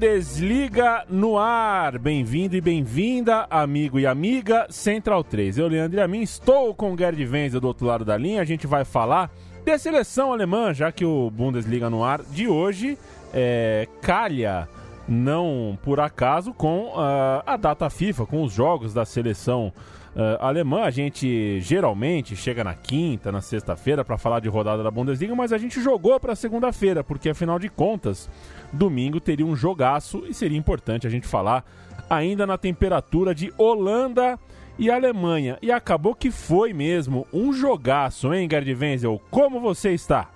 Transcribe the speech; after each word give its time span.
Bundesliga 0.00 1.04
no 1.10 1.36
ar. 1.36 1.98
Bem-vindo 1.98 2.56
e 2.56 2.60
bem-vinda, 2.62 3.46
amigo 3.50 4.00
e 4.00 4.06
amiga 4.06 4.66
Central 4.70 5.22
3. 5.22 5.58
Eu, 5.58 5.68
Leandro 5.68 5.98
e 5.98 6.02
a 6.02 6.08
mim, 6.08 6.22
estou 6.22 6.74
com 6.74 6.94
o 6.94 6.96
Gerd 6.96 7.22
Wenzel 7.22 7.60
do 7.60 7.66
outro 7.66 7.86
lado 7.86 8.02
da 8.02 8.16
linha. 8.16 8.40
A 8.40 8.44
gente 8.46 8.66
vai 8.66 8.82
falar 8.82 9.30
da 9.62 9.76
seleção 9.76 10.32
alemã, 10.32 10.72
já 10.72 10.90
que 10.90 11.04
o 11.04 11.30
Bundesliga 11.30 11.90
no 11.90 12.02
ar 12.02 12.22
de 12.22 12.48
hoje 12.48 12.96
é, 13.34 13.86
calha, 14.00 14.66
não 15.06 15.78
por 15.82 16.00
acaso, 16.00 16.54
com 16.54 16.86
uh, 16.86 17.42
a 17.44 17.58
data 17.58 17.90
FIFA, 17.90 18.24
com 18.24 18.42
os 18.42 18.54
jogos 18.54 18.94
da 18.94 19.04
seleção 19.04 19.70
uh, 20.14 20.42
alemã. 20.42 20.84
A 20.84 20.90
gente 20.90 21.60
geralmente 21.60 22.34
chega 22.36 22.64
na 22.64 22.74
quinta, 22.74 23.30
na 23.30 23.40
sexta-feira 23.40 24.04
para 24.04 24.16
falar 24.16 24.40
de 24.40 24.48
rodada 24.48 24.82
da 24.82 24.90
Bundesliga, 24.90 25.34
mas 25.34 25.52
a 25.52 25.58
gente 25.58 25.80
jogou 25.82 26.18
para 26.18 26.34
segunda-feira, 26.34 27.04
porque 27.04 27.30
afinal 27.30 27.58
de 27.58 27.68
contas, 27.68 28.30
domingo 28.72 29.20
teria 29.20 29.46
um 29.46 29.56
jogaço 29.56 30.24
e 30.26 30.34
seria 30.34 30.58
importante 30.58 31.06
a 31.06 31.10
gente 31.10 31.26
falar 31.26 31.64
ainda 32.08 32.46
na 32.46 32.58
temperatura 32.58 33.34
de 33.34 33.52
Holanda 33.56 34.38
e 34.78 34.90
Alemanha. 34.90 35.58
E 35.60 35.70
acabou 35.70 36.14
que 36.14 36.30
foi 36.30 36.72
mesmo 36.72 37.26
um 37.32 37.52
jogaço, 37.52 38.32
hein, 38.32 38.48
Gerd 38.50 38.74
Wenzel? 38.74 39.20
Como 39.30 39.60
você 39.60 39.92
está? 39.92 40.30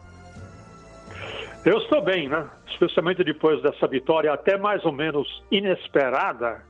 Eu 1.65 1.79
estou 1.79 2.03
bem, 2.03 2.29
né? 2.29 2.47
Especialmente 2.69 3.25
depois 3.25 3.63
dessa 3.63 3.87
vitória 3.87 4.33
até 4.33 4.59
mais 4.59 4.85
ou 4.85 4.93
menos 4.93 5.43
inesperada 5.51 6.63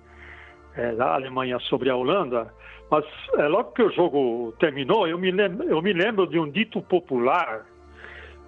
é, 0.77 0.92
da 0.92 1.14
Alemanha 1.14 1.58
sobre 1.61 1.91
a 1.91 1.96
Holanda. 1.96 2.52
Mas 2.89 3.05
é, 3.39 3.48
logo 3.48 3.72
que 3.72 3.83
o 3.83 3.91
jogo 3.91 4.55
terminou, 4.61 5.08
eu 5.08 5.19
me, 5.19 5.33
eu 5.69 5.83
me 5.83 5.92
lembro 5.92 6.27
de 6.28 6.39
um 6.39 6.48
dito 6.48 6.80
popular 6.80 7.67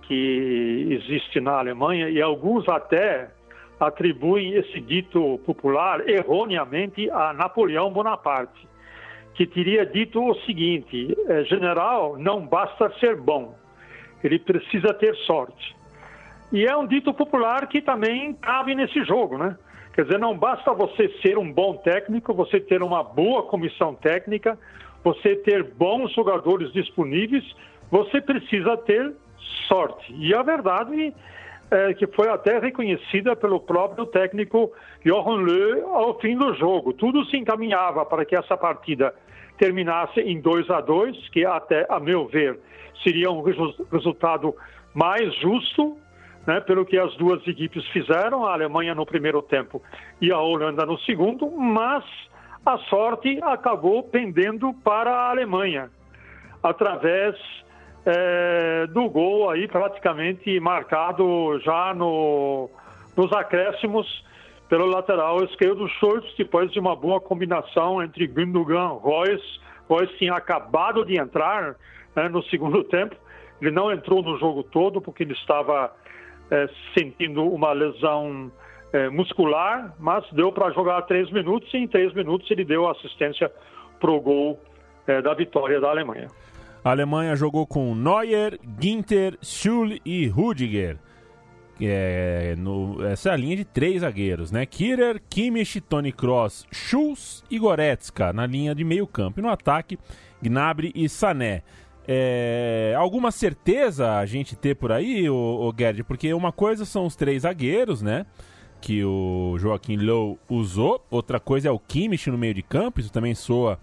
que 0.06 0.86
existe 0.90 1.40
na 1.40 1.58
Alemanha 1.58 2.08
e 2.08 2.20
alguns 2.22 2.68
até 2.68 3.30
atribuem 3.78 4.54
esse 4.54 4.80
dito 4.80 5.38
popular 5.44 6.08
erroneamente 6.08 7.10
a 7.10 7.32
Napoleão 7.32 7.90
Bonaparte, 7.90 8.66
que 9.34 9.46
teria 9.46 9.84
dito 9.84 10.22
o 10.22 10.34
seguinte: 10.42 11.14
é, 11.28 11.44
general, 11.44 12.16
não 12.18 12.46
basta 12.46 12.90
ser 12.98 13.16
bom, 13.16 13.54
ele 14.22 14.38
precisa 14.38 14.94
ter 14.94 15.14
sorte. 15.26 15.76
E 16.52 16.64
é 16.64 16.76
um 16.76 16.86
dito 16.86 17.12
popular 17.12 17.66
que 17.66 17.82
também 17.82 18.32
cabe 18.34 18.74
nesse 18.74 19.04
jogo, 19.04 19.36
né? 19.36 19.56
Quer 19.92 20.04
dizer, 20.04 20.18
não 20.18 20.36
basta 20.36 20.72
você 20.72 21.08
ser 21.22 21.38
um 21.38 21.50
bom 21.50 21.76
técnico, 21.78 22.32
você 22.34 22.60
ter 22.60 22.82
uma 22.82 23.02
boa 23.02 23.44
comissão 23.44 23.94
técnica, 23.94 24.58
você 25.02 25.36
ter 25.36 25.64
bons 25.64 26.12
jogadores 26.12 26.72
disponíveis, 26.72 27.44
você 27.90 28.20
precisa 28.20 28.76
ter 28.76 29.14
sorte. 29.68 30.14
E 30.18 30.34
a 30.34 30.42
verdade 30.42 31.14
é 31.70 31.94
que 31.94 32.06
foi 32.06 32.28
até 32.28 32.58
reconhecida 32.58 33.34
pelo 33.34 33.60
próprio 33.60 34.06
técnico 34.06 34.72
Johan 35.04 35.42
Löw 35.42 35.94
ao 35.94 36.18
fim 36.20 36.36
do 36.36 36.54
jogo. 36.54 36.92
Tudo 36.92 37.24
se 37.26 37.36
encaminhava 37.36 38.04
para 38.04 38.24
que 38.24 38.36
essa 38.36 38.56
partida 38.56 39.14
terminasse 39.58 40.20
em 40.20 40.40
2 40.40 40.70
a 40.70 40.80
2, 40.80 41.28
que 41.30 41.44
até 41.44 41.86
a 41.88 41.98
meu 41.98 42.26
ver 42.26 42.58
seria 43.02 43.30
um 43.30 43.42
resultado 43.42 44.54
mais 44.94 45.34
justo 45.36 45.96
né, 46.46 46.60
pelo 46.60 46.86
que 46.86 46.96
as 46.96 47.14
duas 47.16 47.46
equipes 47.46 47.84
fizeram, 47.88 48.46
a 48.46 48.52
Alemanha 48.52 48.94
no 48.94 49.04
primeiro 49.04 49.42
tempo 49.42 49.82
e 50.20 50.30
a 50.30 50.38
Holanda 50.38 50.86
no 50.86 50.98
segundo, 51.00 51.50
mas 51.50 52.04
a 52.64 52.78
sorte 52.78 53.38
acabou 53.42 54.04
pendendo 54.04 54.72
para 54.84 55.10
a 55.10 55.30
Alemanha, 55.30 55.90
através 56.62 57.36
é, 58.06 58.86
do 58.86 59.08
gol 59.10 59.50
aí 59.50 59.66
praticamente 59.66 60.60
marcado 60.60 61.58
já 61.58 61.92
no, 61.92 62.70
nos 63.16 63.32
acréscimos 63.32 64.24
pelo 64.68 64.86
lateral 64.86 65.42
esquerdo 65.44 65.88
Schultz, 65.88 66.32
depois 66.38 66.70
de 66.70 66.78
uma 66.78 66.94
boa 66.94 67.20
combinação 67.20 68.02
entre 68.02 68.26
Gündogan 68.26 68.94
e 68.94 68.98
Royce. 69.00 69.60
Royce 69.88 70.16
tinha 70.18 70.34
acabado 70.34 71.04
de 71.04 71.18
entrar 71.20 71.76
né, 72.14 72.28
no 72.28 72.42
segundo 72.44 72.82
tempo, 72.86 73.16
ele 73.60 73.70
não 73.72 73.92
entrou 73.92 74.22
no 74.22 74.38
jogo 74.38 74.62
todo 74.62 75.00
porque 75.00 75.24
ele 75.24 75.32
estava 75.32 75.92
é, 76.50 76.68
sentindo 76.96 77.44
uma 77.44 77.72
lesão 77.72 78.50
é, 78.92 79.08
muscular, 79.08 79.94
mas 79.98 80.24
deu 80.32 80.52
para 80.52 80.70
jogar 80.70 81.02
três 81.02 81.30
minutos 81.30 81.72
e 81.74 81.78
em 81.78 81.88
três 81.88 82.12
minutos 82.12 82.48
ele 82.50 82.64
deu 82.64 82.88
assistência 82.88 83.50
para 83.98 84.10
o 84.10 84.20
gol 84.20 84.60
é, 85.06 85.20
da 85.22 85.34
vitória 85.34 85.80
da 85.80 85.90
Alemanha. 85.90 86.28
A 86.86 86.90
Alemanha 86.90 87.34
jogou 87.34 87.66
com 87.66 87.96
Neuer, 87.96 88.60
Ginter, 88.80 89.36
Schul 89.42 89.98
e 90.04 90.28
Rudiger. 90.28 90.96
É, 91.80 92.54
no, 92.56 93.04
essa 93.04 93.30
é 93.30 93.32
a 93.32 93.36
linha 93.36 93.56
de 93.56 93.64
três 93.64 94.02
zagueiros, 94.02 94.52
né? 94.52 94.64
Kirer, 94.64 95.20
Kimmich, 95.28 95.80
Tony 95.80 96.12
Kroos, 96.12 96.64
Schulz 96.70 97.42
e 97.50 97.58
Goretzka 97.58 98.32
na 98.32 98.46
linha 98.46 98.72
de 98.72 98.84
meio 98.84 99.04
campo. 99.04 99.40
E 99.40 99.42
no 99.42 99.48
ataque, 99.48 99.98
Gnabry 100.40 100.92
e 100.94 101.08
Sané. 101.08 101.64
É, 102.06 102.94
alguma 102.96 103.32
certeza 103.32 104.18
a 104.18 104.24
gente 104.24 104.54
ter 104.54 104.76
por 104.76 104.92
aí, 104.92 105.28
o, 105.28 105.34
o 105.34 105.74
Gerd? 105.76 106.04
Porque 106.04 106.32
uma 106.32 106.52
coisa 106.52 106.84
são 106.84 107.04
os 107.04 107.16
três 107.16 107.42
zagueiros, 107.42 108.00
né? 108.00 108.24
Que 108.80 109.02
o 109.04 109.56
Joaquim 109.58 109.96
Low 109.96 110.38
usou. 110.48 111.04
Outra 111.10 111.40
coisa 111.40 111.66
é 111.66 111.70
o 111.72 111.80
Kimmich 111.80 112.30
no 112.30 112.38
meio 112.38 112.54
de 112.54 112.62
campo. 112.62 113.00
Isso 113.00 113.10
também 113.10 113.34
soa 113.34 113.76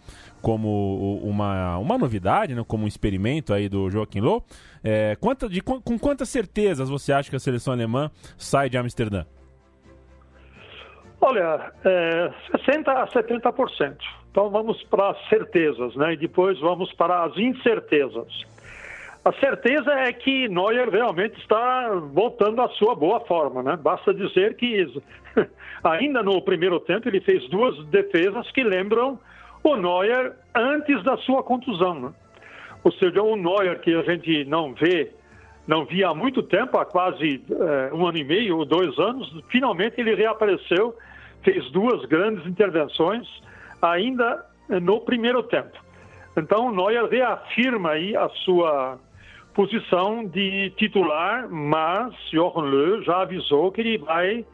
como 0.43 1.19
uma, 1.23 1.77
uma 1.77 1.97
novidade, 1.97 2.53
né? 2.53 2.63
como 2.67 2.83
um 2.83 2.87
experimento 2.87 3.53
aí 3.53 3.69
do 3.69 3.89
Joaquim 3.89 4.19
Low. 4.19 4.43
É, 4.83 5.15
quanta, 5.15 5.47
de, 5.47 5.61
com, 5.61 5.81
com 5.81 5.97
quantas 5.97 6.27
certezas 6.27 6.89
você 6.89 7.13
acha 7.13 7.29
que 7.29 7.35
a 7.37 7.39
seleção 7.39 7.73
alemã 7.73 8.11
sai 8.37 8.69
de 8.69 8.77
Amsterdã? 8.77 9.23
Olha, 11.21 11.71
é, 11.85 12.33
60% 12.67 12.87
a 12.89 13.07
70%. 13.07 13.95
Então 14.29 14.49
vamos 14.49 14.83
para 14.83 15.11
as 15.11 15.29
certezas, 15.29 15.95
né? 15.95 16.13
E 16.13 16.17
depois 16.17 16.59
vamos 16.59 16.91
para 16.93 17.23
as 17.23 17.37
incertezas. 17.37 18.27
A 19.23 19.31
certeza 19.39 19.93
é 19.93 20.11
que 20.11 20.49
Neuer 20.49 20.89
realmente 20.89 21.39
está 21.39 21.89
voltando 22.11 22.61
à 22.61 22.67
sua 22.71 22.93
boa 22.93 23.21
forma, 23.21 23.63
né? 23.63 23.77
Basta 23.77 24.13
dizer 24.13 24.57
que 24.57 24.85
ainda 25.85 26.21
no 26.21 26.41
primeiro 26.41 26.81
tempo 26.81 27.07
ele 27.07 27.21
fez 27.21 27.49
duas 27.49 27.85
defesas 27.85 28.51
que 28.51 28.61
lembram 28.61 29.17
o 29.63 29.75
Neuer 29.75 30.33
antes 30.53 31.03
da 31.03 31.17
sua 31.17 31.41
contusão, 31.41 31.99
né? 31.99 32.13
Ou 32.83 32.91
seja, 32.91 33.21
o 33.21 33.35
Neuer 33.35 33.79
que 33.79 33.93
a 33.93 34.01
gente 34.03 34.43
não 34.45 34.73
vê, 34.73 35.11
não 35.65 35.85
via 35.85 36.09
há 36.09 36.13
muito 36.13 36.43
tempo, 36.43 36.77
há 36.77 36.85
quase 36.85 37.41
é, 37.49 37.93
um 37.93 38.05
ano 38.05 38.17
e 38.17 38.23
meio, 38.23 38.65
dois 38.65 38.97
anos, 38.99 39.33
finalmente 39.49 39.99
ele 39.99 40.15
reapareceu, 40.15 40.95
fez 41.43 41.69
duas 41.71 42.05
grandes 42.05 42.45
intervenções 42.45 43.27
ainda 43.81 44.45
no 44.81 45.01
primeiro 45.01 45.43
tempo. 45.43 45.77
Então, 46.35 46.67
o 46.67 46.75
Neuer 46.75 47.05
reafirma 47.05 47.91
aí 47.91 48.15
a 48.15 48.27
sua 48.43 48.99
posição 49.53 50.25
de 50.25 50.71
titular, 50.71 51.47
mas 51.49 52.13
Jochen 52.31 52.63
Löw 52.63 53.03
já 53.03 53.21
avisou 53.21 53.71
que 53.71 53.81
ele 53.81 53.97
vai 53.99 54.45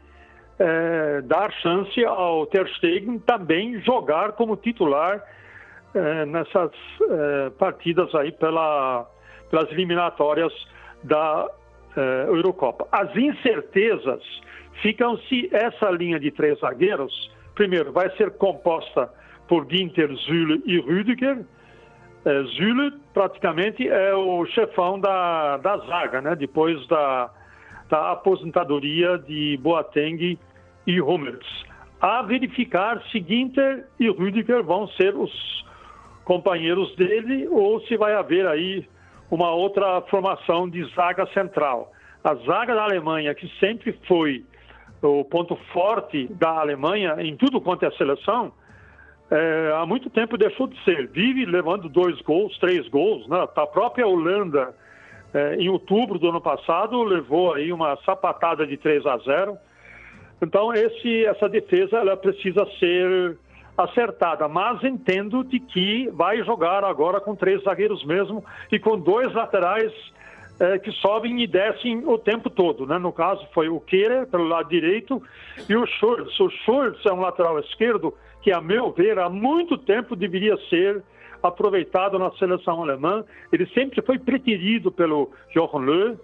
é, 0.60 1.22
dar 1.22 1.52
chance 1.54 2.04
ao 2.04 2.46
Ter 2.48 2.68
Stegen 2.76 3.20
também 3.20 3.80
jogar 3.82 4.34
como 4.34 4.58
titular 4.58 5.24
é, 5.94 6.26
nessas 6.26 6.72
é, 7.02 7.50
partidas 7.52 8.14
aí 8.14 8.32
pela, 8.32 9.10
pelas 9.50 9.72
eliminatórias 9.72 10.54
da 11.04 11.50
Eurocopa. 12.28 12.88
As 12.92 13.14
incertezas 13.16 14.22
ficam 14.82 15.18
se 15.18 15.50
essa 15.52 15.90
linha 15.90 16.20
de 16.20 16.32
três 16.32 16.58
zagueiros, 16.60 17.12
primeiro, 17.56 17.92
vai 17.92 18.10
ser 18.16 18.32
composta 18.32 19.12
por 19.48 19.66
Ginter, 19.70 20.14
Zülle 20.16 20.62
e 20.66 20.80
Rüdiger. 20.80 21.40
É, 22.24 22.44
Zülle 22.56 22.94
praticamente 23.14 23.88
é 23.88 24.14
o 24.14 24.46
chefão 24.46 25.00
da, 25.00 25.58
da 25.58 25.78
zaga, 25.80 26.22
né? 26.22 26.36
depois 26.36 26.86
da, 26.88 27.32
da 27.90 28.12
aposentadoria 28.12 29.18
de 29.18 29.58
Boateng 29.62 30.38
e 30.90 31.02
Hummels. 31.02 31.46
A 32.02 32.22
verificar 32.22 33.02
se 33.12 33.20
Ginter 33.22 33.86
e 34.00 34.10
Rüdiger 34.10 34.64
vão 34.64 34.88
ser 34.90 35.16
os 35.16 35.32
companheiros 36.24 36.96
dele 36.96 37.48
ou 37.50 37.82
se 37.82 37.96
vai 37.98 38.16
haver 38.16 38.48
aí 38.48 38.88
uma 39.30 39.52
outra 39.52 40.02
formação 40.10 40.68
de 40.68 40.84
zaga 40.96 41.28
central. 41.28 41.92
A 42.24 42.34
zaga 42.36 42.74
da 42.74 42.84
Alemanha, 42.84 43.36
que 43.36 43.48
sempre 43.60 43.98
foi 44.08 44.44
o 45.02 45.24
ponto 45.24 45.56
forte 45.72 46.28
da 46.34 46.60
Alemanha 46.60 47.16
em 47.20 47.36
tudo 47.36 47.62
quanto 47.62 47.86
é 47.86 47.92
seleção, 47.92 48.52
é, 49.32 49.74
há 49.76 49.86
muito 49.86 50.10
tempo 50.10 50.38
deixou 50.38 50.68
de 50.68 50.84
ser. 50.84 51.08
Vive 51.10 51.46
levando 51.46 51.88
dois 51.88 52.20
gols, 52.22 52.58
três 52.58 52.88
gols. 52.88 53.28
Né? 53.28 53.48
A 53.56 53.68
própria 53.68 54.08
Holanda, 54.08 54.76
é, 55.34 55.56
em 55.56 55.70
outubro 55.70 56.18
do 56.18 56.30
ano 56.30 56.42
passado, 56.42 57.04
levou 57.04 57.54
aí 57.54 57.72
uma 57.72 57.96
sapatada 58.06 58.66
de 58.66 58.76
3 58.78 59.06
a 59.06 59.18
0. 59.18 59.58
Então, 60.42 60.74
esse, 60.74 61.26
essa 61.26 61.50
defesa 61.50 61.98
ela 61.98 62.16
precisa 62.16 62.66
ser 62.80 63.38
acertada, 63.78 64.48
mas 64.48 64.84
entendo 64.84 65.44
de 65.44 65.60
que 65.60 66.10
vai 66.10 66.44
jogar 66.44 66.84
agora 66.84 67.20
com 67.22 67.36
três 67.36 67.64
zagueiros 67.64 68.04
mesmo 68.06 68.44
e 68.72 68.78
com 68.78 69.00
dois 69.00 69.34
laterais 69.34 69.92
é, 70.60 70.78
que 70.78 70.92
sobem 70.92 71.42
e 71.42 71.48
descem 71.48 72.04
o 72.06 72.18
tempo 72.18 72.50
todo. 72.50 72.86
Né? 72.86 72.98
No 72.98 73.14
caso, 73.14 73.48
foi 73.54 73.70
o 73.70 73.80
Kehrer 73.80 74.28
pelo 74.28 74.46
lado 74.46 74.70
direito 74.70 75.22
e 75.68 75.76
o 75.76 75.86
Schultz. 75.86 76.38
O 76.40 76.50
Schultz 76.50 77.06
é 77.06 77.14
um 77.14 77.22
lateral 77.22 77.58
esquerdo 77.60 78.14
que, 78.42 78.52
a 78.52 78.60
meu 78.60 78.92
ver, 78.92 79.18
há 79.20 79.30
muito 79.30 79.78
tempo 79.78 80.16
deveria 80.16 80.58
ser 80.70 81.02
aproveitado 81.42 82.20
na 82.20 82.32
seleção 82.32 82.82
alemã. 82.82 83.24
Ele 83.52 83.66
sempre 83.68 84.02
foi 84.02 84.20
preterido 84.20 84.92
pelo 84.92 85.32
Jochen 85.54 85.86
Löw. 85.86 86.18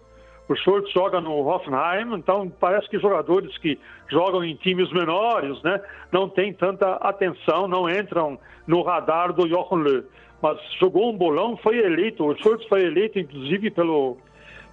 O 0.48 0.56
Schultz 0.56 0.92
joga 0.92 1.20
no 1.20 1.48
Hoffenheim, 1.48 2.14
então 2.14 2.52
parece 2.60 2.88
que 2.88 3.00
jogadores 3.00 3.58
que 3.58 3.80
jogam 4.08 4.44
em 4.44 4.56
times 4.56 4.92
menores 4.92 5.62
né, 5.64 5.82
não 6.12 6.30
têm 6.30 6.54
tanta 6.54 6.94
atenção, 6.98 7.68
não 7.68 7.90
entram 7.90 8.38
no 8.68 8.84
radar 8.84 9.34
do 9.34 9.48
Jochen 9.48 9.80
Löw. 9.80 10.04
Mas 10.42 10.60
jogou 10.80 11.10
um 11.10 11.18
bolão, 11.18 11.58
foi 11.58 11.80
eleito, 11.80 12.24
o 12.24 12.38
Schultz 12.38 12.68
foi 12.68 12.84
eleito 12.84 13.18
inclusive 13.18 13.72
pelo, 13.72 14.18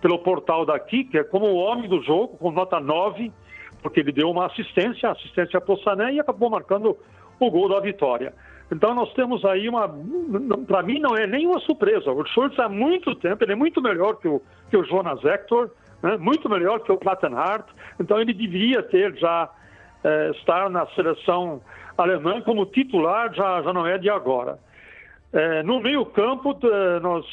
pelo 0.02 0.18
portal 0.18 0.66
daqui, 0.66 1.04
que 1.04 1.16
é 1.16 1.24
como 1.24 1.46
o 1.46 1.56
homem 1.56 1.88
do 1.88 2.02
jogo, 2.02 2.36
com 2.36 2.50
nota 2.50 2.78
9, 2.78 3.32
porque 3.80 4.00
ele 4.00 4.12
deu 4.12 4.30
uma 4.30 4.46
assistência, 4.46 5.10
assistência 5.10 5.58
para 5.58 5.74
o 5.74 5.78
Sané 5.78 6.12
e 6.12 6.20
acabou 6.20 6.50
marcando 6.50 6.98
o 7.40 7.50
gol 7.50 7.70
da 7.70 7.80
vitória. 7.80 8.34
Então 8.72 8.94
nós 8.94 9.12
temos 9.12 9.44
aí 9.44 9.68
uma. 9.68 9.86
Para 10.66 10.82
mim 10.82 10.98
não 10.98 11.14
é 11.14 11.26
nenhuma 11.26 11.60
surpresa. 11.60 12.10
O 12.10 12.24
Schultz 12.24 12.58
há 12.58 12.70
muito 12.70 13.14
tempo, 13.16 13.44
ele 13.44 13.52
é 13.52 13.54
muito 13.54 13.82
melhor 13.82 14.16
que 14.16 14.26
o, 14.26 14.40
que 14.70 14.76
o 14.78 14.84
Jonas 14.84 15.22
Hector, 15.22 15.70
né? 16.02 16.16
muito 16.16 16.48
melhor 16.48 16.80
que 16.80 16.90
o 16.90 16.96
Plattenhardt. 16.96 17.70
Então 18.00 18.18
ele 18.18 18.32
deveria 18.32 18.82
ter 18.82 19.14
já 19.16 19.50
é, 20.02 20.30
estar 20.30 20.70
na 20.70 20.86
seleção 20.86 21.60
alemã 21.98 22.40
como 22.40 22.64
titular, 22.64 23.34
já, 23.34 23.60
já 23.60 23.74
não 23.74 23.86
é 23.86 23.98
de 23.98 24.08
agora. 24.08 24.58
É, 25.34 25.62
no 25.62 25.78
meio-campo, 25.78 26.58
nós 27.02 27.26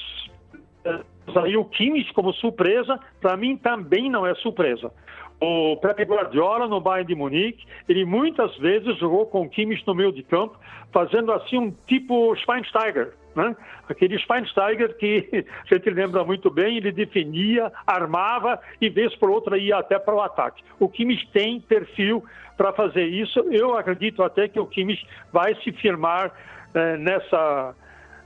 é, 0.83 0.99
aí 1.37 1.55
o 1.55 1.63
Kimmich 1.63 2.13
como 2.13 2.33
surpresa, 2.33 2.99
para 3.21 3.37
mim 3.37 3.55
também 3.55 4.09
não 4.09 4.27
é 4.27 4.35
surpresa 4.35 4.91
o 5.41 5.77
Pepe 5.77 6.03
Guardiola 6.03 6.67
no 6.67 6.81
Bayern 6.81 7.07
de 7.07 7.15
Munique, 7.15 7.65
ele 7.87 8.03
muitas 8.03 8.55
vezes 8.57 8.97
jogou 8.97 9.25
com 9.25 9.49
Kimmich 9.49 9.85
no 9.87 9.95
meio 9.95 10.11
de 10.11 10.21
campo, 10.21 10.59
fazendo 10.91 11.31
assim 11.31 11.57
um 11.57 11.71
tipo 11.87 12.35
Schweinsteiger, 12.35 13.13
né? 13.35 13.55
Aquele 13.87 14.19
Schweinsteiger 14.19 14.97
que 14.97 15.27
a 15.71 15.73
gente 15.73 15.89
lembra 15.89 16.23
muito 16.25 16.49
bem, 16.49 16.77
ele 16.77 16.91
defendia, 16.91 17.71
armava 17.87 18.59
e 18.81 18.89
vez 18.89 19.15
por 19.15 19.29
outra 19.29 19.57
ia 19.57 19.77
até 19.77 19.97
para 19.97 20.15
o 20.15 20.21
ataque. 20.21 20.61
O 20.79 20.89
Kimmich 20.89 21.25
tem 21.31 21.61
perfil 21.61 22.23
para 22.57 22.73
fazer 22.73 23.05
isso. 23.05 23.39
Eu 23.51 23.77
acredito 23.77 24.21
até 24.21 24.49
que 24.49 24.59
o 24.59 24.65
Kimmich 24.65 25.07
vai 25.31 25.55
se 25.63 25.71
firmar 25.71 26.33
eh, 26.73 26.97
nessa, 26.97 27.75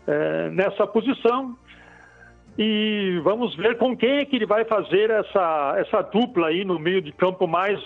eh, 0.07 0.49
nessa 0.49 0.87
posição 0.87 1.55
e 2.57 3.19
vamos 3.23 3.55
ver 3.55 3.77
com 3.77 3.97
quem 3.97 4.19
é 4.19 4.25
que 4.25 4.35
ele 4.35 4.45
vai 4.45 4.63
fazer 4.65 5.09
essa, 5.09 5.75
essa 5.77 6.01
dupla 6.01 6.47
aí 6.47 6.63
no 6.63 6.77
meio 6.77 7.01
de 7.01 7.11
campo 7.11 7.47
mais, 7.47 7.79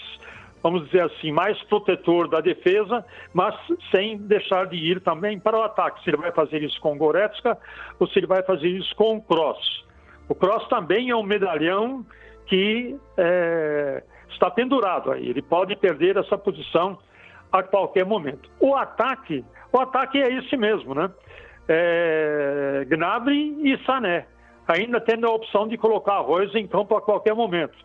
vamos 0.61 0.85
dizer 0.85 1.03
assim, 1.03 1.31
mais 1.31 1.61
protetor 1.63 2.27
da 2.27 2.41
defesa, 2.41 3.05
mas 3.33 3.55
sem 3.91 4.17
deixar 4.17 4.67
de 4.67 4.75
ir 4.75 4.99
também 4.99 5.39
para 5.39 5.57
o 5.57 5.63
ataque. 5.63 6.03
Se 6.03 6.09
ele 6.09 6.17
vai 6.17 6.31
fazer 6.31 6.61
isso 6.61 6.79
com 6.81 6.97
Goretzka 6.97 7.57
ou 7.97 8.07
se 8.07 8.19
ele 8.19 8.27
vai 8.27 8.43
fazer 8.43 8.67
isso 8.67 8.93
com 8.95 9.15
o 9.15 9.21
Cross. 9.21 9.85
O 10.27 10.35
Cross 10.35 10.67
também 10.67 11.09
é 11.09 11.15
um 11.15 11.23
medalhão 11.23 12.05
que 12.47 12.97
é, 13.17 14.03
está 14.29 14.51
pendurado 14.51 15.11
aí. 15.13 15.29
Ele 15.29 15.41
pode 15.41 15.77
perder 15.77 16.17
essa 16.17 16.37
posição 16.37 16.97
a 17.53 17.63
qualquer 17.63 18.05
momento. 18.05 18.49
O 18.59 18.75
ataque, 18.75 19.45
o 19.71 19.79
ataque 19.79 20.21
é 20.21 20.29
esse 20.33 20.57
mesmo, 20.57 20.93
né? 20.93 21.09
É, 21.69 22.85
Gnabry 22.89 23.55
e 23.63 23.77
Sané 23.85 24.25
ainda 24.67 24.99
tendo 24.99 25.27
a 25.27 25.33
opção 25.33 25.67
de 25.67 25.77
colocar 25.77 26.15
arroz 26.15 26.53
em 26.55 26.67
campo 26.67 26.95
a 26.95 27.01
qualquer 27.01 27.33
momento. 27.33 27.77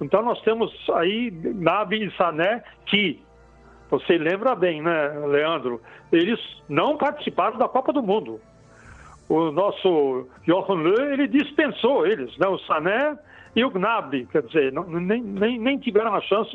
Então 0.00 0.22
nós 0.22 0.40
temos 0.42 0.72
aí 0.94 1.30
Nabi 1.30 2.04
e 2.04 2.16
Sané 2.16 2.62
que, 2.86 3.22
você 3.90 4.18
lembra 4.18 4.54
bem, 4.54 4.82
né, 4.82 5.08
Leandro? 5.26 5.80
Eles 6.10 6.40
não 6.68 6.96
participaram 6.96 7.58
da 7.58 7.68
Copa 7.68 7.92
do 7.92 8.02
Mundo. 8.02 8.40
O 9.28 9.50
nosso 9.50 10.28
Johan 10.46 10.74
Löw, 10.74 11.12
ele 11.12 11.28
dispensou 11.28 12.06
eles, 12.06 12.36
né? 12.38 12.46
O 12.48 12.58
Sané 12.60 13.16
e 13.56 13.64
o 13.64 13.70
Gnabry, 13.70 14.26
quer 14.26 14.42
dizer, 14.42 14.72
não, 14.72 14.84
nem, 14.84 15.22
nem, 15.22 15.58
nem 15.58 15.78
tiveram 15.78 16.14
a 16.14 16.20
chance 16.20 16.52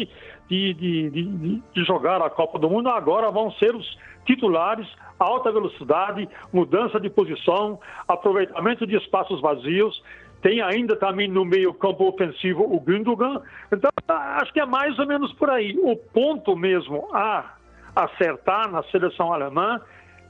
de, 0.49 0.73
de, 0.73 1.09
de, 1.09 1.63
de 1.73 1.83
jogar 1.85 2.21
a 2.21 2.29
Copa 2.29 2.59
do 2.59 2.69
Mundo, 2.69 2.89
agora 2.89 3.31
vão 3.31 3.51
ser 3.53 3.73
os 3.73 3.97
titulares 4.25 4.87
alta 5.17 5.51
velocidade, 5.51 6.27
mudança 6.51 6.99
de 6.99 7.09
posição, 7.09 7.79
aproveitamento 8.07 8.85
de 8.85 8.95
espaços 8.95 9.41
vazios. 9.41 10.01
Tem 10.41 10.61
ainda 10.61 10.95
também 10.95 11.27
no 11.27 11.43
meio 11.43 11.73
campo 11.73 12.07
ofensivo 12.07 12.63
o 12.63 12.79
Gündogan. 12.79 13.41
Então, 13.71 13.89
acho 14.07 14.53
que 14.53 14.59
é 14.59 14.65
mais 14.65 14.97
ou 14.97 15.05
menos 15.05 15.33
por 15.33 15.49
aí. 15.49 15.77
O 15.81 15.97
ponto 15.97 16.55
mesmo 16.55 17.09
a 17.13 17.55
acertar 17.95 18.71
na 18.71 18.81
seleção 18.83 19.33
alemã 19.33 19.81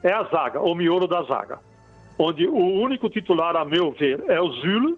é 0.01 0.11
a 0.11 0.23
zaga, 0.23 0.59
o 0.59 0.73
miolo 0.73 1.07
da 1.07 1.21
zaga. 1.23 1.59
Onde 2.17 2.47
o 2.47 2.81
único 2.81 3.09
titular, 3.09 3.55
a 3.55 3.63
meu 3.63 3.91
ver, 3.91 4.23
é 4.27 4.41
o 4.41 4.51
Zülle, 4.53 4.97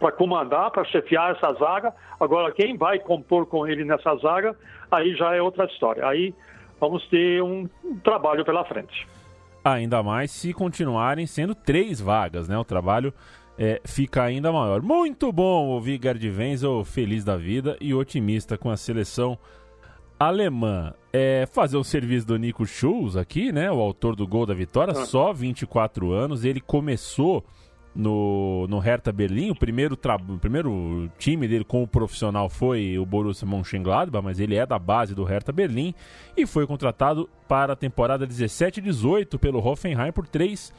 para 0.00 0.10
comandar, 0.10 0.70
para 0.70 0.82
chefiar 0.84 1.36
essa 1.36 1.52
zaga. 1.52 1.94
Agora, 2.18 2.50
quem 2.50 2.76
vai 2.76 2.98
compor 2.98 3.46
com 3.46 3.68
ele 3.68 3.84
nessa 3.84 4.16
zaga, 4.16 4.56
aí 4.90 5.14
já 5.14 5.36
é 5.36 5.42
outra 5.42 5.66
história. 5.66 6.06
Aí 6.06 6.34
vamos 6.80 7.06
ter 7.08 7.42
um 7.42 7.68
trabalho 8.02 8.44
pela 8.44 8.64
frente. 8.64 9.06
Ainda 9.62 10.02
mais 10.02 10.30
se 10.30 10.54
continuarem 10.54 11.26
sendo 11.26 11.54
três 11.54 12.00
vagas, 12.00 12.48
né? 12.48 12.56
O 12.56 12.64
trabalho 12.64 13.12
é, 13.58 13.78
fica 13.84 14.22
ainda 14.22 14.50
maior. 14.50 14.80
Muito 14.80 15.30
bom 15.30 15.68
ouvir 15.68 16.00
Gerd 16.02 16.30
Wenzel 16.30 16.82
feliz 16.82 17.22
da 17.22 17.36
vida 17.36 17.76
e 17.78 17.92
otimista 17.92 18.56
com 18.56 18.70
a 18.70 18.76
seleção 18.76 19.38
alemã. 20.18 20.94
É, 21.12 21.46
fazer 21.52 21.76
o 21.76 21.84
serviço 21.84 22.26
do 22.26 22.38
Nico 22.38 22.64
Schulz 22.64 23.16
aqui, 23.16 23.52
né? 23.52 23.70
O 23.70 23.80
autor 23.80 24.16
do 24.16 24.26
gol 24.26 24.46
da 24.46 24.54
vitória, 24.54 24.92
ah. 24.92 25.04
só 25.04 25.30
24 25.30 26.10
anos. 26.10 26.42
Ele 26.42 26.60
começou 26.60 27.44
no, 27.94 28.66
no 28.68 28.78
Hertha 28.78 29.12
Berlim. 29.12 29.50
O 29.50 29.54
primeiro, 29.54 29.94
o 29.94 30.38
primeiro 30.38 31.10
time 31.18 31.48
dele 31.48 31.64
como 31.64 31.86
profissional 31.86 32.48
foi 32.48 32.98
o 32.98 33.04
Borussia 33.04 33.46
Mönchengladbach, 33.46 34.24
mas 34.24 34.40
ele 34.40 34.56
é 34.56 34.66
da 34.66 34.78
base 34.78 35.14
do 35.14 35.24
Hertha 35.24 35.52
Berlim 35.52 35.94
e 36.36 36.46
foi 36.46 36.66
contratado 36.66 37.28
para 37.48 37.72
a 37.72 37.76
temporada 37.76 38.26
17-18 38.26 39.38
pelo 39.38 39.58
Hoffenheim 39.64 40.12
por 40.12 40.26
3 40.26 40.72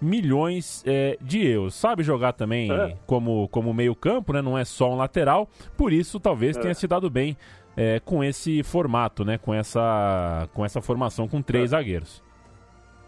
milhões 0.00 0.82
é, 0.86 1.16
de 1.20 1.46
euros. 1.46 1.74
Sabe 1.74 2.02
jogar 2.02 2.32
também 2.32 2.70
é. 2.70 2.96
como, 3.06 3.48
como 3.48 3.72
meio 3.72 3.94
campo, 3.94 4.32
né? 4.32 4.42
não 4.42 4.56
é 4.56 4.64
só 4.64 4.92
um 4.92 4.96
lateral, 4.96 5.48
por 5.76 5.92
isso 5.92 6.18
talvez 6.20 6.56
é. 6.56 6.60
tenha 6.60 6.74
se 6.74 6.86
dado 6.86 7.08
bem 7.08 7.36
é, 7.76 8.00
com 8.00 8.22
esse 8.22 8.62
formato, 8.62 9.24
né? 9.24 9.38
com, 9.38 9.52
essa, 9.52 10.48
com 10.52 10.64
essa 10.64 10.80
formação 10.80 11.28
com 11.28 11.40
três 11.42 11.64
é. 11.64 11.76
zagueiros. 11.76 12.22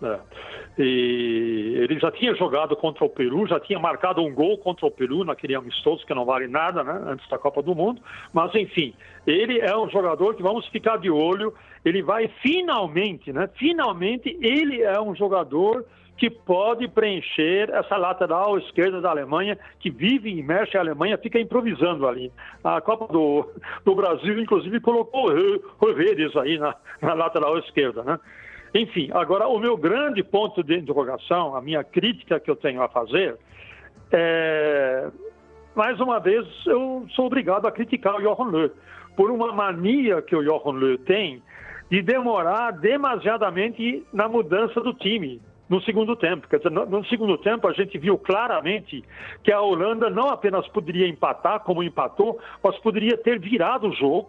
É. 0.03 0.19
E 0.79 1.75
ele 1.79 1.99
já 1.99 2.11
tinha 2.11 2.35
jogado 2.35 2.77
contra 2.77 3.05
o 3.05 3.09
Peru, 3.09 3.47
já 3.47 3.59
tinha 3.59 3.79
marcado 3.79 4.23
um 4.23 4.33
gol 4.33 4.59
contra 4.59 4.85
o 4.87 4.91
Peru 4.91 5.25
naquele 5.25 5.55
amistoso 5.55 6.05
que 6.05 6.13
não 6.13 6.27
vale 6.27 6.47
nada, 6.47 6.85
né, 6.85 7.01
antes 7.07 7.27
da 7.29 7.39
Copa 7.39 7.63
do 7.63 7.75
Mundo. 7.75 8.03
Mas 8.33 8.55
enfim, 8.55 8.93
ele 9.27 9.59
é 9.59 9.77
um 9.77 9.89
jogador 9.89 10.35
que 10.35 10.43
vamos 10.43 10.67
ficar 10.69 10.99
de 10.99 11.11
olho. 11.11 11.55
Ele 11.85 12.03
vai 12.03 12.29
finalmente, 12.43 13.33
né? 13.33 13.49
Finalmente 13.57 14.37
ele 14.43 14.83
é 14.83 15.01
um 15.01 15.15
jogador 15.15 15.85
que 16.17 16.31
pode 16.31 16.89
preencher 16.89 17.71
essa 17.71 17.97
lateral 17.97 18.59
esquerda 18.59 19.01
da 19.01 19.11
Alemanha, 19.11 19.59
que 19.79 19.91
vive 19.91 20.31
e 20.31 20.43
mexe 20.43 20.77
a 20.77 20.81
Alemanha, 20.81 21.19
fica 21.19 21.39
improvisando 21.39 22.07
ali. 22.07 22.33
A 22.65 22.81
Copa 22.81 23.13
do, 23.13 23.49
do 23.85 23.95
Brasil, 23.95 24.39
inclusive, 24.41 24.81
colocou 24.81 25.31
o 25.31 25.87
Reveres 25.87 26.35
aí 26.37 26.59
na, 26.59 26.75
na 27.03 27.15
lateral 27.15 27.59
esquerda, 27.59 28.03
né? 28.03 28.19
Enfim, 28.77 29.09
agora 29.13 29.49
o 29.49 29.59
meu 29.59 29.75
grande 29.75 30.23
ponto 30.23 30.63
de 30.63 30.77
interrogação, 30.77 31.57
a 31.57 31.63
minha 31.63 31.83
crítica 31.83 32.39
que 32.39 32.51
eu 32.51 32.57
tenho 32.57 32.83
a 32.83 32.89
fazer, 32.89 33.37
é, 34.13 35.09
mais 35.75 35.99
uma 35.99 36.21
vez 36.21 36.47
eu 36.67 37.07
sou 37.15 37.27
obrigado 37.27 37.67
a 37.67 37.73
criticar 37.73 38.17
o 38.17 38.21
Johan 38.21 38.51
Löw 38.51 38.71
por 39.17 39.31
uma 39.31 39.51
mania 39.51 40.21
que 40.21 40.37
o 40.37 40.43
Johan 40.43 40.79
Löw 40.79 40.99
tem 40.99 41.43
de 41.91 42.03
demorar 42.03 42.73
demasiadamente 42.73 44.05
na 44.13 44.29
mudança 44.29 44.79
do 44.81 44.93
time 44.93 45.41
no 45.71 45.81
segundo 45.81 46.15
tempo. 46.15 46.47
Quer 46.47 46.59
dizer, 46.59 46.71
no, 46.71 47.05
segundo 47.07 47.39
tempo 47.39 47.67
a 47.67 47.73
gente 47.73 47.97
viu 47.97 48.19
claramente 48.19 49.03
que 49.43 49.51
a 49.51 49.61
Holanda 49.61 50.11
não 50.11 50.29
apenas 50.29 50.69
poderia 50.69 51.09
empatar 51.09 51.61
como 51.61 51.83
empatou, 51.83 52.39
mas 52.63 52.77
poderia 52.81 53.17
ter 53.17 53.41
virado 53.41 53.89
o 53.89 53.95
jogo 53.95 54.29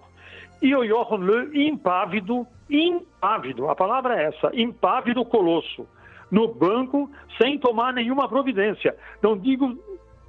e 0.62 0.76
o 0.76 0.84
Johan 0.84 1.18
Löw 1.18 1.56
impávido, 1.56 2.48
impávido, 2.70 3.70
a 3.70 3.76
palavra 3.76 4.22
é 4.22 4.26
essa, 4.26 4.52
impávido 4.54 5.24
colosso, 5.26 5.88
no 6.32 6.48
banco 6.54 7.10
sem 7.38 7.58
tomar 7.58 7.94
nenhuma 7.94 8.28
providência. 8.28 8.96
Não 9.22 9.38
digo 9.38 9.78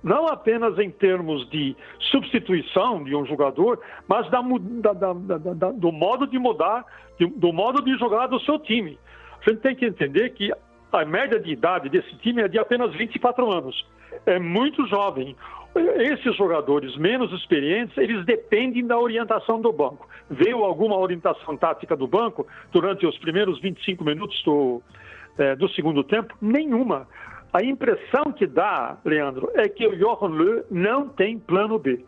não 0.02 0.26
apenas 0.26 0.78
em 0.78 0.90
termos 0.90 1.49
de 1.50 1.76
substituição 2.11 3.02
de 3.02 3.16
um 3.16 3.26
jogador, 3.26 3.80
mas 4.06 4.30
da, 4.30 4.40
da, 4.40 5.12
da, 5.12 5.70
do 5.73 5.90
modo 5.90 6.26
de 6.26 6.38
mudar, 6.38 6.85
do 7.37 7.52
modo 7.52 7.82
de 7.82 7.97
jogar 7.99 8.28
do 8.28 8.38
seu 8.40 8.58
time. 8.58 8.99
A 9.40 9.50
gente 9.50 9.61
tem 9.61 9.75
que 9.75 9.87
entender 9.87 10.30
que 10.30 10.52
a 10.92 11.04
média 11.04 11.38
de 11.40 11.50
idade 11.50 11.88
desse 11.88 12.14
time 12.18 12.42
é 12.42 12.49
de 12.49 12.58
apenas 12.58 12.94
24 12.94 13.50
anos. 13.50 13.87
É 14.26 14.38
muito 14.38 14.86
jovem. 14.86 15.36
Esses 15.74 16.34
jogadores 16.36 16.96
menos 16.96 17.32
experientes, 17.32 17.96
eles 17.96 18.24
dependem 18.24 18.86
da 18.86 18.98
orientação 18.98 19.60
do 19.60 19.72
banco. 19.72 20.08
Veio 20.28 20.64
alguma 20.64 20.96
orientação 20.96 21.56
tática 21.56 21.96
do 21.96 22.06
banco 22.06 22.46
durante 22.72 23.06
os 23.06 23.16
primeiros 23.18 23.60
25 23.60 24.04
minutos 24.04 24.42
do, 24.44 24.82
é, 25.38 25.54
do 25.54 25.68
segundo 25.70 26.02
tempo? 26.02 26.34
Nenhuma. 26.40 27.06
A 27.52 27.62
impressão 27.62 28.32
que 28.32 28.46
dá, 28.46 28.98
Leandro, 29.04 29.50
é 29.54 29.68
que 29.68 29.86
o 29.86 29.96
Johan 29.96 30.62
não 30.70 31.08
tem 31.08 31.38
plano 31.38 31.78
B. 31.78 32.04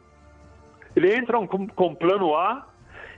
Ele 0.94 1.14
entra 1.14 1.38
com, 1.46 1.66
com 1.68 1.94
plano 1.94 2.34
A 2.34 2.66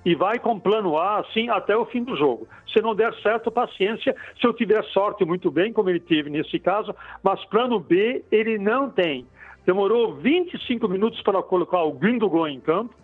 e 0.04 0.14
vai 0.14 0.38
com 0.38 0.58
plano 0.58 0.96
A 0.96 1.20
assim 1.20 1.48
até 1.48 1.76
o 1.76 1.86
fim 1.86 2.02
do 2.02 2.16
jogo. 2.16 2.46
Se 2.72 2.80
não 2.80 2.94
der 2.94 3.14
certo, 3.22 3.50
paciência. 3.50 4.14
Se 4.40 4.46
eu 4.46 4.52
tiver 4.52 4.82
sorte, 4.84 5.24
muito 5.24 5.50
bem, 5.50 5.72
como 5.72 5.90
ele 5.90 6.00
teve 6.00 6.30
nesse 6.30 6.58
caso, 6.58 6.94
mas 7.22 7.44
plano 7.46 7.78
B 7.78 8.24
ele 8.30 8.58
não 8.58 8.90
tem. 8.90 9.26
Demorou 9.64 10.14
25 10.14 10.88
minutos 10.88 11.20
para 11.22 11.42
colocar 11.42 11.82
o 11.82 11.92
Gündogan 11.92 12.50
em 12.50 12.60
campo 12.60 12.94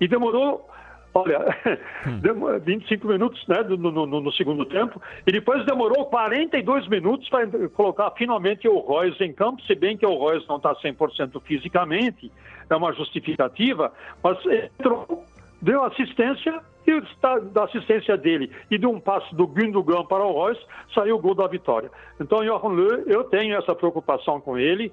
e 0.00 0.08
demorou 0.08 0.68
Olha, 1.14 1.44
hum. 2.06 2.58
25 2.64 3.06
minutos 3.06 3.46
né, 3.46 3.62
no, 3.68 3.76
no, 3.76 4.06
no, 4.06 4.32
segundo 4.32 4.64
tempo, 4.64 5.00
e 5.26 5.30
depois 5.30 5.64
demorou 5.66 6.06
42 6.06 6.88
minutos 6.88 7.28
para 7.28 7.46
colocar 7.74 8.10
finalmente 8.12 8.66
o 8.66 8.78
Royce 8.78 9.22
em 9.22 9.32
campo, 9.32 9.60
se 9.62 9.74
bem 9.74 9.96
que 9.96 10.06
o 10.06 10.14
Royce 10.14 10.48
não 10.48 10.56
está 10.56 10.74
100% 10.74 11.40
fisicamente, 11.42 12.32
é 12.68 12.74
uma 12.74 12.94
justificativa, 12.94 13.92
mas 14.22 14.38
entrou 14.46 15.22
deu 15.62 15.84
assistência 15.84 16.60
e 16.86 17.00
da 17.52 17.64
assistência 17.64 18.16
dele 18.16 18.50
e 18.70 18.76
de 18.76 18.86
um 18.86 18.98
passe 18.98 19.32
do 19.34 19.46
Gündogan 19.46 20.04
para 20.04 20.24
o 20.24 20.32
Royce, 20.32 20.60
saiu 20.92 21.16
o 21.16 21.18
gol 21.20 21.34
da 21.34 21.46
vitória. 21.46 21.90
Então, 22.20 22.44
Johan 22.44 22.72
Löw, 22.72 23.04
eu 23.06 23.24
tenho 23.24 23.56
essa 23.56 23.74
preocupação 23.74 24.40
com 24.40 24.58
ele. 24.58 24.92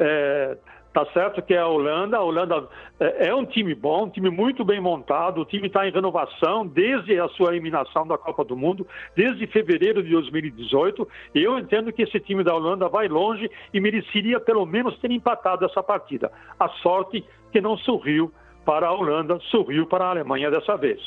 É, 0.00 0.58
tá 0.92 1.06
certo 1.12 1.40
que 1.42 1.54
é 1.54 1.58
a 1.58 1.66
Holanda, 1.66 2.16
a 2.16 2.22
Holanda 2.22 2.68
é, 2.98 3.28
é 3.28 3.34
um 3.34 3.44
time 3.44 3.72
bom, 3.74 4.06
um 4.06 4.10
time 4.10 4.30
muito 4.30 4.64
bem 4.64 4.80
montado, 4.80 5.40
o 5.40 5.44
time 5.44 5.68
está 5.68 5.86
em 5.86 5.92
renovação 5.92 6.66
desde 6.66 7.20
a 7.20 7.28
sua 7.28 7.50
eliminação 7.50 8.06
da 8.06 8.18
Copa 8.18 8.44
do 8.44 8.56
Mundo, 8.56 8.86
desde 9.14 9.46
fevereiro 9.46 10.02
de 10.02 10.10
2018. 10.10 11.06
Eu 11.34 11.58
entendo 11.58 11.92
que 11.92 12.02
esse 12.02 12.18
time 12.18 12.42
da 12.42 12.54
Holanda 12.54 12.88
vai 12.88 13.06
longe 13.06 13.48
e 13.72 13.80
mereceria 13.80 14.40
pelo 14.40 14.66
menos 14.66 14.98
ter 14.98 15.10
empatado 15.10 15.64
essa 15.64 15.82
partida. 15.82 16.32
A 16.58 16.68
sorte 16.68 17.24
que 17.52 17.60
não 17.60 17.76
sorriu 17.78 18.32
para 18.64 18.88
a 18.88 18.92
Holanda, 18.92 19.38
sorriu 19.50 19.86
para 19.86 20.04
a 20.04 20.10
Alemanha 20.10 20.50
dessa 20.50 20.76
vez. 20.76 21.00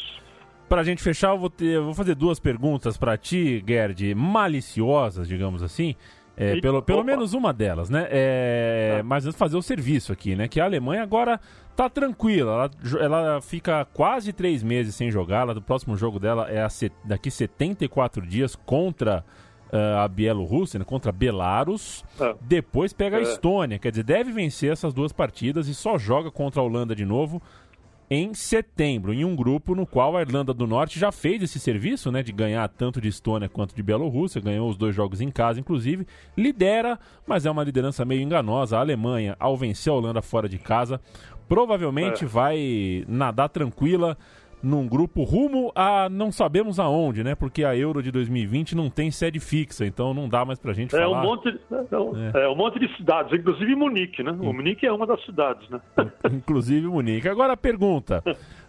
Para 0.67 0.81
a 0.81 0.83
gente 0.83 1.03
fechar, 1.03 1.31
eu 1.31 1.37
vou, 1.37 1.49
ter, 1.49 1.65
eu 1.65 1.83
vou 1.83 1.93
fazer 1.93 2.15
duas 2.15 2.39
perguntas 2.39 2.97
para 2.97 3.17
ti, 3.17 3.63
Gerd, 3.67 4.15
maliciosas, 4.15 5.27
digamos 5.27 5.61
assim. 5.61 5.95
É, 6.37 6.59
pelo, 6.61 6.81
pelo 6.81 7.03
menos 7.03 7.33
uma 7.33 7.53
delas, 7.53 7.89
né? 7.89 8.07
É, 8.09 8.95
tá. 8.97 9.03
Mas 9.03 9.27
fazer 9.35 9.57
o 9.57 9.61
serviço 9.61 10.11
aqui, 10.11 10.35
né? 10.35 10.47
Que 10.47 10.59
a 10.61 10.65
Alemanha 10.65 11.03
agora 11.03 11.39
tá 11.75 11.89
tranquila. 11.89 12.71
Ela, 12.99 13.03
ela 13.03 13.41
fica 13.41 13.85
quase 13.93 14.31
três 14.31 14.63
meses 14.63 14.95
sem 14.95 15.11
jogar. 15.11 15.41
Ela, 15.41 15.53
o 15.53 15.61
próximo 15.61 15.95
jogo 15.97 16.19
dela 16.19 16.49
é 16.49 16.61
a, 16.63 16.69
daqui 17.03 17.29
74 17.29 18.25
dias 18.25 18.55
contra 18.55 19.25
uh, 19.71 19.99
a 19.99 20.07
Bielorrússia, 20.07 20.77
né, 20.77 20.85
contra 20.85 21.11
Belarus. 21.11 22.03
É. 22.19 22.35
Depois 22.41 22.93
pega 22.93 23.17
a 23.17 23.19
é. 23.19 23.23
Estônia. 23.23 23.79
Quer 23.79 23.91
dizer, 23.91 24.03
deve 24.03 24.31
vencer 24.31 24.71
essas 24.71 24.93
duas 24.93 25.11
partidas 25.11 25.67
e 25.67 25.73
só 25.73 25.97
joga 25.97 26.29
contra 26.29 26.61
a 26.61 26.63
Holanda 26.63 26.95
de 26.95 27.05
novo 27.05 27.41
em 28.13 28.33
setembro, 28.33 29.13
em 29.13 29.23
um 29.23 29.33
grupo 29.33 29.73
no 29.73 29.87
qual 29.87 30.17
a 30.17 30.21
Irlanda 30.21 30.53
do 30.53 30.67
Norte 30.67 30.99
já 30.99 31.13
fez 31.13 31.41
esse 31.41 31.57
serviço, 31.57 32.11
né, 32.11 32.21
de 32.21 32.33
ganhar 32.33 32.67
tanto 32.67 32.99
de 32.99 33.07
Estônia 33.07 33.47
quanto 33.47 33.73
de 33.73 33.81
Bielorrússia, 33.81 34.41
ganhou 34.41 34.69
os 34.69 34.75
dois 34.75 34.93
jogos 34.93 35.21
em 35.21 35.31
casa, 35.31 35.61
inclusive, 35.61 36.05
lidera, 36.35 36.99
mas 37.25 37.45
é 37.45 37.51
uma 37.51 37.63
liderança 37.63 38.03
meio 38.03 38.21
enganosa. 38.21 38.75
A 38.75 38.81
Alemanha, 38.81 39.37
ao 39.39 39.55
vencer 39.55 39.93
a 39.93 39.95
Holanda 39.95 40.21
fora 40.21 40.49
de 40.49 40.57
casa, 40.57 40.99
provavelmente 41.47 42.25
é. 42.25 42.27
vai 42.27 43.05
nadar 43.07 43.47
tranquila 43.47 44.17
num 44.61 44.87
grupo 44.87 45.23
rumo 45.23 45.71
a 45.75 46.07
não 46.09 46.31
sabemos 46.31 46.79
aonde, 46.79 47.23
né? 47.23 47.35
Porque 47.35 47.63
a 47.63 47.75
Euro 47.75 48.01
de 48.01 48.11
2020 48.11 48.75
não 48.75 48.89
tem 48.89 49.09
sede 49.09 49.39
fixa, 49.39 49.85
então 49.85 50.13
não 50.13 50.29
dá 50.29 50.45
mais 50.45 50.59
pra 50.59 50.73
gente 50.73 50.95
é 50.95 50.99
falar. 50.99 51.21
Um 51.21 51.25
monte, 51.25 51.49
é, 51.49 52.43
é. 52.43 52.49
um 52.49 52.55
monte 52.55 52.79
de 52.79 52.95
cidades, 52.95 53.33
inclusive 53.33 53.75
Munique, 53.75 54.23
né? 54.23 54.31
O 54.31 54.53
Munique 54.53 54.85
é 54.85 54.91
uma 54.91 55.07
das 55.07 55.23
cidades, 55.25 55.67
né? 55.69 55.81
inclusive 56.31 56.87
Munique. 56.87 57.27
Agora 57.27 57.53
a 57.53 57.57
pergunta: 57.57 58.23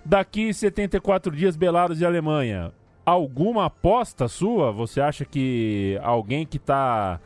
daqui 0.05 0.53
74 0.53 1.35
dias, 1.35 1.57
Belarus 1.57 2.01
e 2.01 2.07
Alemanha, 2.07 2.73
alguma 3.05 3.67
aposta 3.67 4.29
sua? 4.29 4.73
Você 4.73 5.01
acha 5.01 5.25
que 5.25 5.99
alguém 6.03 6.47
que 6.47 6.57
está 6.57 7.21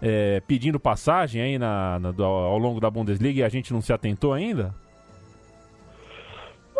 é, 0.00 0.40
pedindo 0.46 0.78
passagem 0.78 1.42
aí 1.42 1.58
na, 1.58 1.98
na, 1.98 2.14
ao 2.24 2.58
longo 2.58 2.80
da 2.80 2.90
Bundesliga 2.90 3.40
e 3.40 3.44
a 3.44 3.48
gente 3.48 3.72
não 3.72 3.80
se 3.80 3.92
atentou 3.92 4.32
ainda? 4.32 4.74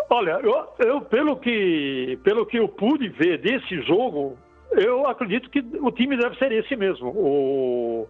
Olha, 0.09 0.39
eu, 0.43 0.67
eu, 0.79 1.01
pelo, 1.01 1.37
que, 1.37 2.19
pelo 2.23 2.45
que 2.45 2.57
eu 2.57 2.67
pude 2.67 3.09
ver 3.09 3.39
desse 3.39 3.81
jogo, 3.81 4.37
eu 4.71 5.07
acredito 5.07 5.49
que 5.49 5.59
o 5.81 5.91
time 5.91 6.17
deve 6.17 6.37
ser 6.37 6.51
esse 6.51 6.75
mesmo. 6.75 7.09
O, 7.09 8.07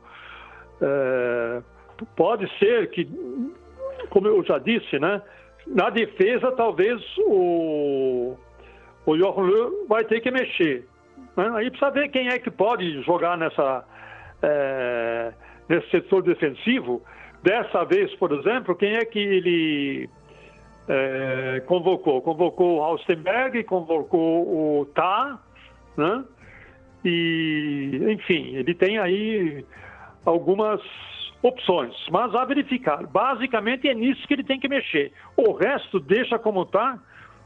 é, 0.81 1.61
pode 2.15 2.49
ser 2.59 2.89
que, 2.89 3.07
como 4.09 4.27
eu 4.27 4.43
já 4.43 4.57
disse, 4.57 4.99
né? 4.99 5.21
Na 5.67 5.89
defesa, 5.89 6.51
talvez 6.51 7.01
o, 7.19 8.35
o 9.05 9.13
Löw 9.13 9.85
vai 9.87 10.03
ter 10.03 10.19
que 10.19 10.29
mexer. 10.29 10.85
Né? 11.35 11.51
Aí 11.55 11.69
precisa 11.69 11.91
ver 11.91 12.09
quem 12.09 12.27
é 12.27 12.37
que 12.37 12.51
pode 12.51 13.01
jogar 13.03 13.37
nessa, 13.37 13.83
é, 14.43 15.33
nesse 15.67 15.89
setor 15.89 16.21
defensivo. 16.23 17.01
Dessa 17.41 17.83
vez, 17.83 18.13
por 18.15 18.31
exemplo, 18.31 18.75
quem 18.75 18.95
é 18.95 19.05
que 19.05 19.19
ele 19.19 20.09
é, 20.87 21.61
convocou. 21.65 22.21
Convocou 22.21 22.77
o 22.77 22.83
Austenberg, 22.83 23.63
convocou 23.63 24.81
o 24.81 24.85
Tá, 24.93 25.39
né? 25.97 26.23
E, 27.03 28.01
enfim, 28.09 28.55
ele 28.55 28.73
tem 28.73 28.97
aí 28.97 29.63
algumas 30.25 30.81
opções, 31.41 31.93
mas 32.09 32.33
a 32.33 32.43
verificar. 32.45 33.05
Basicamente 33.05 33.87
é 33.87 33.93
nisso 33.93 34.27
que 34.27 34.33
ele 34.33 34.43
tem 34.43 34.59
que 34.59 34.67
mexer. 34.67 35.11
O 35.37 35.53
resto 35.53 35.99
deixa 35.99 36.39
como 36.39 36.63
está, 36.63 36.97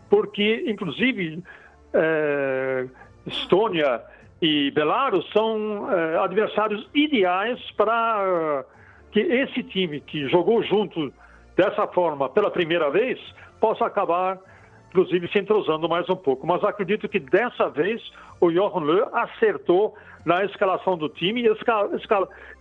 porque, 0.10 0.64
inclusive, 0.66 1.44
é, 1.94 2.88
Estônia 3.26 4.02
e 4.42 4.72
Belarus 4.72 5.30
são 5.34 5.92
é, 5.92 6.18
adversários 6.20 6.88
ideais 6.94 7.60
para 7.76 8.64
que 9.12 9.20
esse 9.20 9.64
time 9.64 10.00
que 10.00 10.30
jogou 10.30 10.64
junto 10.64 11.12
dessa 11.60 11.86
forma 11.88 12.30
pela 12.30 12.50
primeira 12.50 12.90
vez, 12.90 13.20
possa 13.60 13.86
acabar, 13.86 14.40
inclusive, 14.88 15.28
se 15.28 15.40
entrosando 15.40 15.90
mais 15.90 16.10
um 16.10 16.16
pouco. 16.16 16.48
Mas 16.48 16.64
acredito 16.64 17.10
que 17.10 17.20
dessa 17.20 17.68
vez 17.68 18.02
o 18.40 18.50
Johan 18.50 18.80
Löw 18.80 19.10
acertou 19.12 19.94
na 20.26 20.46
escalação 20.46 20.98
do 20.98 21.10
time 21.10 21.44
e, 21.44 21.50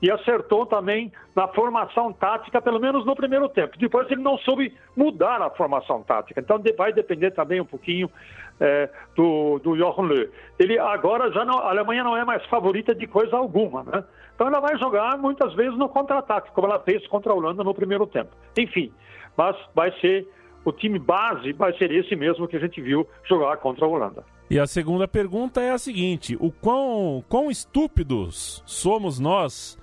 e 0.03 0.11
acertou 0.11 0.67
também 0.67 1.13
na 1.37 1.47
formação 1.47 2.13
tática, 2.13 2.61
pelo 2.61 2.81
menos 2.81 3.07
no 3.07 3.15
primeiro 3.15 3.49
tempo. 3.49 3.79
Depois 3.79 4.11
ele 4.11 4.21
não 4.21 4.37
soube 4.39 4.75
mudar 4.97 5.41
a 5.43 5.51
formação 5.51 6.03
tática. 6.03 6.41
Então 6.41 6.61
vai 6.77 6.93
depender 6.93 7.31
também 7.31 7.61
um 7.61 7.65
pouquinho 7.65 8.11
é, 8.59 8.91
do, 9.15 9.61
do 9.61 9.77
Johan 9.77 10.09
Löw. 10.09 10.29
Ele 10.59 10.77
agora 10.77 11.31
já 11.31 11.45
não, 11.45 11.61
a 11.61 11.71
Alemanha 11.71 12.03
não 12.03 12.17
é 12.17 12.25
mais 12.25 12.45
favorita 12.47 12.93
de 12.97 13.07
coisa 13.07 13.37
alguma, 13.37 13.85
né? 13.85 14.03
Então 14.39 14.47
ela 14.47 14.61
vai 14.61 14.79
jogar 14.79 15.19
muitas 15.19 15.53
vezes 15.55 15.77
no 15.77 15.89
contra-ataque, 15.89 16.53
como 16.53 16.69
ela 16.69 16.79
fez 16.79 17.05
contra 17.09 17.33
a 17.33 17.35
Holanda 17.35 17.65
no 17.65 17.75
primeiro 17.75 18.07
tempo. 18.07 18.31
Enfim, 18.57 18.93
mas 19.37 19.57
vai 19.75 19.91
ser 20.01 20.29
o 20.65 20.71
time 20.71 20.97
base, 20.97 21.53
vai 21.55 21.77
ser 21.77 21.91
esse 21.91 22.15
mesmo 22.15 22.47
que 22.47 22.55
a 22.55 22.61
gente 22.61 22.81
viu 22.81 23.05
jogar 23.25 23.57
contra 23.57 23.85
a 23.85 23.89
Holanda. 23.89 24.25
E 24.49 24.57
a 24.57 24.65
segunda 24.65 25.09
pergunta 25.09 25.61
é 25.61 25.73
a 25.73 25.79
seguinte: 25.79 26.37
o 26.39 26.53
quão, 26.53 27.25
quão 27.29 27.51
estúpidos 27.51 28.63
somos 28.65 29.19
nós 29.19 29.77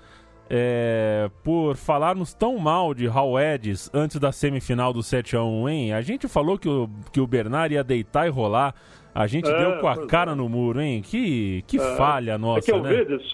é, 0.48 1.30
por 1.44 1.76
falarmos 1.76 2.32
tão 2.32 2.56
mal 2.56 2.94
de 2.94 3.06
Hal 3.06 3.38
Edis 3.38 3.90
antes 3.92 4.18
da 4.18 4.32
semifinal 4.32 4.90
do 4.90 5.00
7x1, 5.00 5.70
hein? 5.70 5.92
A 5.92 6.00
gente 6.00 6.26
falou 6.28 6.58
que 6.58 6.68
o, 6.68 6.88
que 7.12 7.20
o 7.20 7.26
Bernard 7.26 7.74
ia 7.74 7.84
deitar 7.84 8.26
e 8.26 8.30
rolar. 8.30 8.74
A 9.14 9.26
gente 9.26 9.50
é, 9.50 9.58
deu 9.58 9.80
com 9.80 9.88
a 9.88 10.06
cara 10.06 10.32
é. 10.32 10.34
no 10.34 10.48
muro, 10.48 10.80
hein? 10.80 11.02
Que, 11.02 11.62
que 11.66 11.78
é. 11.78 11.96
falha 11.96 12.38
nossa, 12.38 12.70
é 12.70 12.74
que 12.74 12.80
né? 12.80 12.88
Vedes, 12.88 13.30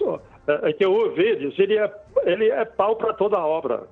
é, 0.47 0.69
é 0.69 0.73
que 0.73 0.85
o 0.85 1.11
Vedes, 1.11 1.57
ele 1.57 1.77
é, 1.77 1.91
ele 2.25 2.49
é 2.49 2.65
pau 2.65 2.95
para 2.95 3.13
toda 3.13 3.37
obra. 3.39 3.83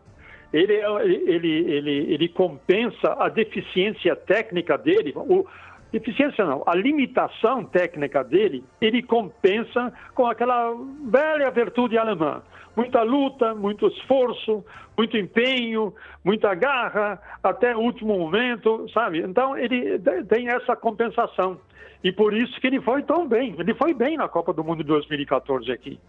Ele, 0.54 0.74
ele, 0.74 1.72
ele, 1.72 2.14
ele 2.14 2.28
compensa 2.28 3.16
a 3.18 3.30
deficiência 3.30 4.16
técnica 4.18 4.78
dele, 4.78 5.14
o, 5.16 5.48
deficiência 5.92 6.46
não, 6.46 6.64
a 6.66 6.76
limitação 6.76 7.64
técnica 7.64 8.24
dele, 8.24 8.64
ele 8.82 9.02
compensa 9.02 9.94
com 10.14 10.26
aquela 10.26 10.74
velha 11.06 11.50
virtude 11.52 11.98
alemã. 11.98 12.42
Muita 12.76 13.02
luta, 13.02 13.54
muito 13.54 13.88
esforço, 13.88 14.64
muito 14.98 15.18
empenho, 15.18 15.94
muita 16.24 16.54
garra, 16.54 17.22
até 17.44 17.76
o 17.76 17.80
último 17.80 18.18
momento, 18.18 18.88
sabe? 18.94 19.20
Então 19.20 19.58
ele 19.58 20.00
tem 20.28 20.50
essa 20.50 20.76
compensação. 20.76 21.60
E 22.04 22.12
por 22.12 22.34
isso 22.34 22.60
que 22.60 22.68
ele 22.68 22.82
foi 22.82 23.04
tão 23.04 23.28
bem. 23.28 23.56
Ele 23.60 23.74
foi 23.74 23.94
bem 23.94 24.18
na 24.18 24.28
Copa 24.28 24.54
do 24.54 24.64
Mundo 24.64 24.84
de 24.84 24.86
2014 24.86 25.72
aqui. 25.72 26.00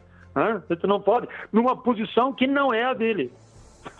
Gente 0.68 0.86
não 0.86 1.00
pode, 1.00 1.28
numa 1.52 1.76
posição 1.76 2.32
que 2.32 2.46
não 2.46 2.72
é 2.72 2.84
a 2.84 2.94
dele. 2.94 3.32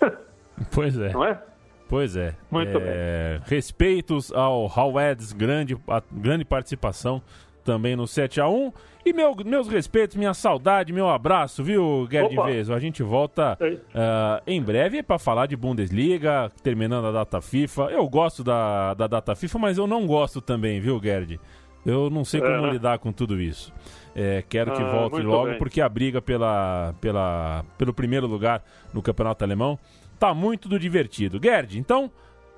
Pois 0.71 0.97
é. 0.97 1.13
Não 1.13 1.25
é? 1.25 1.43
Pois 1.89 2.15
é. 2.15 2.35
Muito 2.51 2.79
é... 2.81 3.41
Respeitos 3.47 4.33
ao 4.33 4.67
Howeds, 4.67 5.33
grande, 5.33 5.77
a, 5.89 6.03
grande 6.13 6.45
participação 6.45 7.21
também 7.65 7.97
no 7.97 8.07
7 8.07 8.41
a 8.41 8.49
1 8.49 8.73
E 9.05 9.13
meu, 9.13 9.35
meus 9.45 9.69
respeitos, 9.69 10.17
minha 10.17 10.35
saudade, 10.35 10.93
meu 10.93 11.09
abraço, 11.09 11.63
viu, 11.63 12.07
Gerd 12.11 12.35
Veso? 12.45 12.73
A 12.73 12.79
gente 12.79 13.03
volta 13.03 13.59
uh, 13.61 14.43
em 14.47 14.63
breve 14.63 15.03
para 15.03 15.19
falar 15.19 15.47
de 15.47 15.57
Bundesliga, 15.57 16.51
terminando 16.63 17.07
a 17.07 17.13
data 17.13 17.41
FIFA. 17.41 17.91
Eu 17.91 18.09
gosto 18.09 18.45
da, 18.45 18.95
da 18.95 19.07
data 19.07 19.35
FIFA, 19.35 19.59
mas 19.59 19.79
eu 19.79 19.87
não 19.87 20.07
gosto 20.07 20.41
também, 20.41 20.81
viu, 20.81 21.01
Gerd? 21.03 21.41
Eu 21.85 22.09
não 22.11 22.25
sei 22.25 22.41
como 22.41 22.67
é. 22.67 22.71
lidar 22.71 22.99
com 22.99 23.13
tudo 23.13 23.41
isso. 23.41 23.73
É, 24.15 24.45
quero 24.49 24.73
que 24.73 24.83
ah, 24.83 24.91
volte 24.91 25.21
logo, 25.23 25.51
bem. 25.51 25.59
porque 25.59 25.81
a 25.81 25.89
briga 25.89 26.21
pela, 26.21 26.95
pela, 27.01 27.65
pelo 27.79 27.95
primeiro 27.95 28.27
lugar 28.27 28.63
no 28.93 29.03
campeonato 29.03 29.43
alemão 29.43 29.79
tá 30.19 30.35
muito 30.35 30.69
do 30.69 30.79
divertido. 30.79 31.41
Gerd, 31.43 31.79
então, 31.79 32.11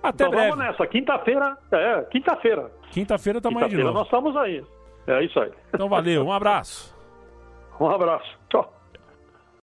até 0.02 0.24
então, 0.24 0.30
breve. 0.30 0.50
Vamos 0.50 0.64
nessa, 0.66 0.86
quinta-feira, 0.86 1.56
é, 1.72 2.02
quinta-feira. 2.10 2.70
Quinta-feira 2.90 3.38
estamos 3.38 3.62
quinta 3.62 3.76
de 3.76 3.82
novo. 3.82 3.94
nós 3.94 4.06
estamos 4.06 4.36
aí. 4.36 4.64
É 5.06 5.24
isso 5.24 5.38
aí. 5.40 5.50
Então 5.72 5.88
valeu, 5.88 6.24
um 6.24 6.32
abraço. 6.32 6.94
um 7.80 7.88
abraço. 7.88 8.38
Tchau. 8.50 8.73